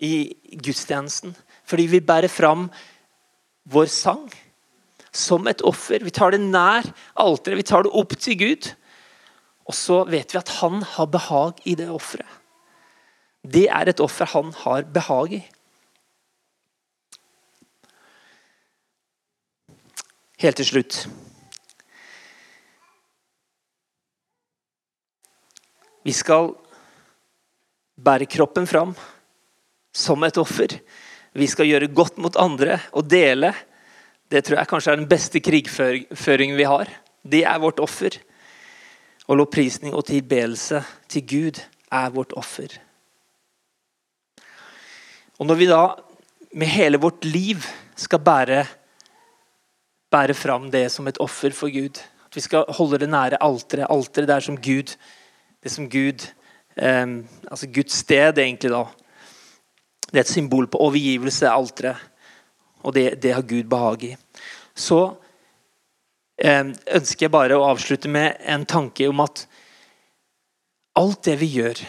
[0.00, 0.32] i
[0.64, 1.34] gudstjenesten.
[1.68, 2.70] Fordi vi bærer fram
[3.68, 4.28] vår sang
[5.12, 6.04] som et offer.
[6.04, 6.86] Vi tar det nær
[7.18, 8.72] alteret, vi tar det opp til Gud.
[9.68, 12.28] Og så vet vi at han har behag i det offeret.
[13.44, 15.42] Det er et offer han har behag i.
[20.38, 21.00] Helt til slutt.
[26.06, 26.52] Vi skal
[27.98, 28.94] bære kroppen fram
[29.92, 30.78] som et offer.
[31.34, 33.50] Vi skal gjøre godt mot andre og dele
[34.28, 36.90] det tror jeg kanskje er den beste krigføringen vi har.
[37.24, 38.18] Det er vårt offer.
[39.28, 41.60] Og lovprisning og tilbedelse til Gud
[41.92, 42.76] er vårt offer.
[45.38, 45.82] Og når vi da
[46.58, 47.62] med hele vårt liv
[47.96, 48.64] skal bære,
[50.10, 53.88] bære fram det som et offer for Gud, at vi skal holde det nære alteret,
[53.88, 54.96] alteret der som Gud,
[55.62, 56.26] det som Gud
[56.76, 57.06] eh,
[57.50, 58.84] altså Guds sted, egentlig, da.
[60.08, 61.96] Det er et symbol på overgivelse, alteret.
[62.86, 64.12] Og det, det, har Gud behag i.
[64.74, 65.00] Så
[66.38, 69.46] eh, ønsker jeg bare å avslutte med en tanke om at
[70.98, 71.80] alt det vi gjør,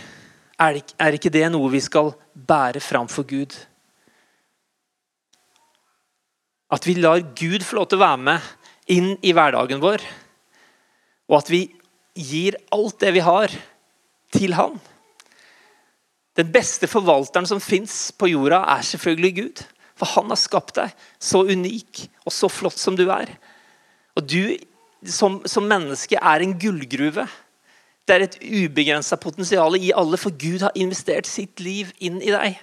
[0.60, 3.56] er, er ikke det noe vi skal bære fram for Gud?
[6.70, 8.50] At vi lar Gud få lov til å være med
[8.94, 10.04] inn i hverdagen vår.
[11.30, 11.64] Og at vi
[12.18, 13.54] gir alt det vi har,
[14.30, 14.76] til Han.
[16.38, 19.64] Den beste forvalteren som fins på jorda, er selvfølgelig Gud.
[20.00, 23.32] For han har skapt deg så unik og så flott som du er.
[24.16, 24.56] Og du
[25.08, 27.26] som, som menneske er en gullgruve.
[28.08, 32.34] Det er et ubegrensa potensial i alle, for Gud har investert sitt liv inn i
[32.34, 32.58] deg.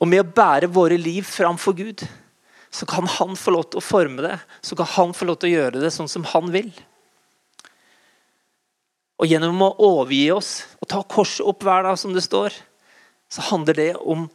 [0.00, 2.04] Og med å bære våre liv framfor Gud,
[2.70, 4.36] så kan han få lov til å forme det.
[4.62, 6.70] Så kan han få lov til å gjøre det sånn som han vil.
[9.20, 12.54] Og gjennom å overgi oss og ta korset opp hver dag, som det står,
[13.30, 14.30] så handler det om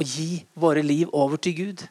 [0.00, 1.84] å gi våre liv over til Gud.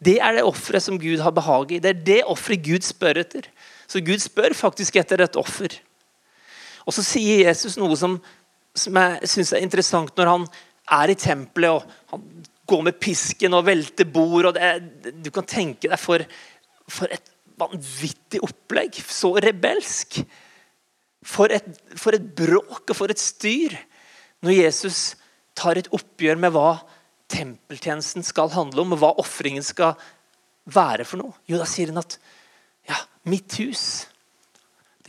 [0.00, 1.80] Det er det offeret som Gud har behag i.
[1.82, 3.48] Det er det offeret Gud spør etter.
[3.90, 5.74] Så Gud spør faktisk etter et offer.
[6.86, 8.16] Og så sier Jesus noe som,
[8.72, 10.46] som jeg syns er interessant når han
[11.00, 12.24] er i tempelet og han
[12.70, 14.50] går med pisken og velter bord.
[14.50, 16.24] og det, Du kan tenke deg for,
[16.88, 19.02] for, et vanvittig opplegg.
[19.04, 20.22] Så rebelsk.
[21.26, 21.66] For et,
[22.00, 23.76] for et bråk og for et styr.
[24.40, 25.00] Når Jesus
[25.58, 26.78] tar et oppgjør med hva
[27.30, 29.94] tempeltjenesten skal handle om, og hva ofringen skal
[30.70, 31.34] være for noe.
[31.50, 32.18] Jo, da sier han at
[32.88, 32.98] ja,
[33.30, 33.84] mitt hus,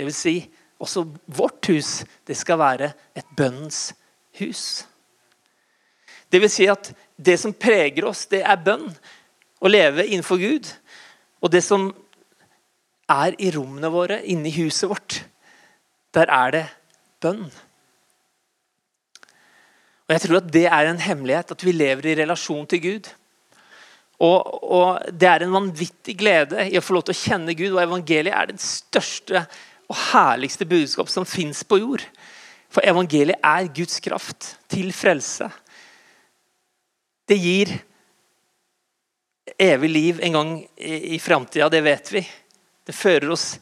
[0.02, 0.36] vil si
[0.82, 3.92] også vårt hus, det skal være et bønnens
[4.40, 4.84] hus.
[6.32, 8.88] Det vil si at det som preger oss, det er bønn.
[9.62, 10.70] Å leve innenfor Gud.
[11.44, 11.92] Og det som
[13.12, 15.20] er i rommene våre, inni huset vårt,
[16.16, 16.64] der er det
[17.22, 17.52] bønn.
[20.12, 23.06] Og Jeg tror at det er en hemmelighet, at vi lever i relasjon til Gud.
[24.20, 27.72] Og, og, Det er en vanvittig glede i å få lov til å kjenne Gud.
[27.72, 29.46] Og evangeliet er den største
[29.88, 32.04] og herligste budskap som fins på jord.
[32.68, 35.48] For evangeliet er Guds kraft til frelse.
[37.24, 37.72] Det gir
[39.56, 42.26] evig liv en gang i, i framtida, det vet vi.
[42.84, 43.54] Det fører oss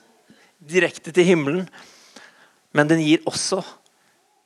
[0.57, 1.69] direkte til himmelen.
[2.73, 3.61] Men den gir også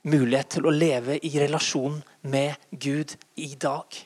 [0.04, 4.00] mulighet til å leve i relasjon med Gud i dag.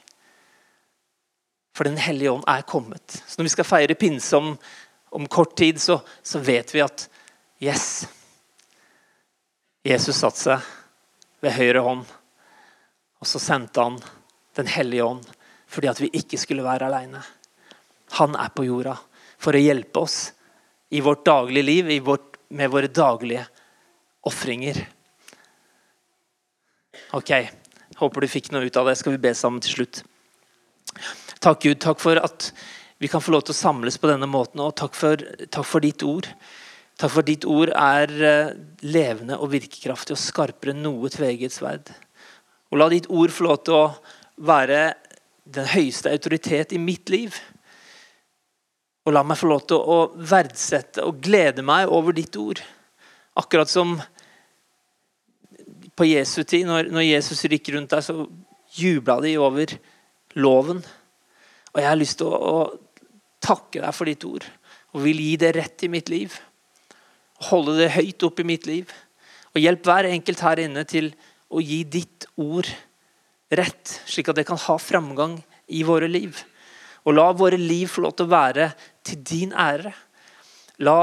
[1.77, 3.21] For Den hellige ånd er kommet.
[3.27, 4.55] Så Når vi skal feire pinse om,
[5.09, 7.07] om kort tid, så, så, vet vi at
[7.61, 8.07] yes,
[9.85, 10.71] Jesus satte seg
[11.41, 12.05] ved høyre hånd,
[13.17, 13.99] og så sendte han
[14.57, 15.25] den hellige ånd
[15.67, 17.19] fordi at vi ikke skulle være alene.
[18.17, 18.93] Han er på jorda
[19.37, 20.31] for å hjelpe oss
[20.95, 23.43] i vårt daglige liv, vårt, med våre daglige
[24.25, 24.79] ofringer.
[27.15, 27.31] Ok,
[28.01, 28.97] håper du fikk noe ut av det.
[28.99, 30.01] Skal vi be sammen til slutt?
[31.39, 31.79] Takk, Gud.
[31.79, 32.49] Takk for at
[32.99, 34.59] vi kan få lov til å samles på denne måten.
[34.59, 36.27] Og takk for, takk for ditt ord.
[36.99, 41.93] Takk for ditt ord er eh, levende og virkekraftig og skarpere enn noe tveget sverd.
[42.73, 43.85] Og la ditt ord få lov til å
[44.43, 44.81] være
[45.47, 47.37] den høyeste autoritet i mitt liv.
[49.07, 52.59] Og la meg få lov til å verdsette og glede meg over ditt ord.
[53.39, 53.95] Akkurat som
[55.97, 58.27] på Jesu tid, når, når Jesus gikk rundt der, så
[58.77, 59.73] jubla de over
[60.37, 60.83] loven.
[61.73, 64.45] Og jeg har lyst til å, å takke deg for ditt ord
[64.95, 66.33] og vil gi det rett i mitt liv.
[67.49, 68.89] Holde det høyt opp i mitt liv.
[69.53, 71.11] Og hjelp hver enkelt her inne til
[71.53, 72.69] å gi ditt ord
[73.53, 75.37] rett, slik at det kan ha framgang
[75.69, 76.39] i våre liv.
[77.05, 78.71] Og la våre liv få lov til å være
[79.05, 79.93] til din ære.
[80.83, 80.99] La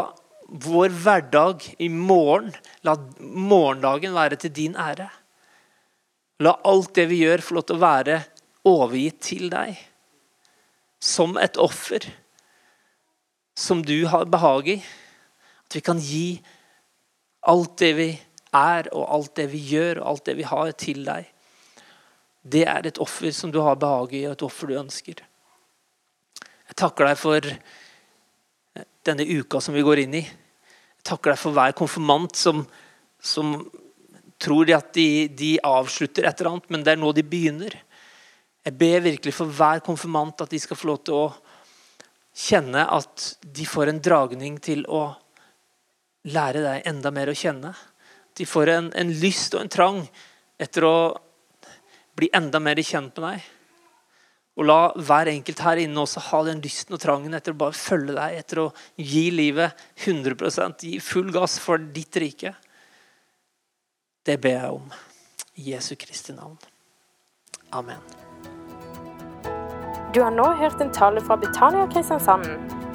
[0.48, 2.52] vår hverdag i morgen,
[2.84, 5.08] la morgendagen være til din ære.
[6.44, 8.18] La alt det vi gjør, få lov til å være
[8.68, 9.78] overgitt til deg.
[11.04, 12.06] Som et offer
[13.54, 14.78] som du har behag i.
[15.66, 16.42] At vi kan gi
[17.46, 18.08] alt det vi
[18.54, 21.30] er, og alt det vi gjør, og alt det vi har, til deg.
[22.44, 25.22] Det er et offer som du har behag i, og et offer du ønsker.
[26.68, 27.48] Jeg takker deg for
[29.06, 30.24] denne uka som vi går inn i.
[30.24, 32.62] Jeg takker deg for hver konfirmant som,
[33.20, 33.56] som
[34.40, 37.76] tror at de, de, avslutter et eller annet, men det er nå de begynner.
[38.64, 41.26] Jeg ber virkelig for hver konfirmant at de skal få lov til å
[42.34, 45.06] kjenne at de får en dragning til å
[46.32, 47.74] lære deg enda mer å kjenne.
[48.34, 50.00] De får en, en lyst og en trang
[50.58, 50.96] etter å
[52.16, 53.53] bli enda mer kjent med deg.
[54.54, 57.74] Og la hver enkelt her inne også ha den lysten og trangen etter å bare
[57.74, 59.74] følge deg, etter å gi livet
[60.06, 62.54] 100 gi full gass for ditt rike.
[64.24, 64.94] Det ber jeg om.
[65.58, 66.56] I Jesu Kristi navn.
[67.74, 68.00] Amen.
[70.14, 72.46] Du har nå hørt en tale fra Betania Kristiansand.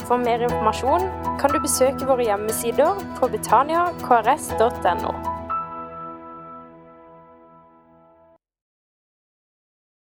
[0.07, 1.03] For mer informasjon
[1.41, 5.29] kan du besøke våre hjemmesider på betaniakrs.no.